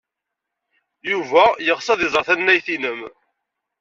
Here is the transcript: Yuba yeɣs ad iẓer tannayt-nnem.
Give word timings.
Yuba 1.11 1.43
yeɣs 1.65 1.87
ad 1.89 1.99
iẓer 2.07 2.23
tannayt-nnem. 2.27 2.99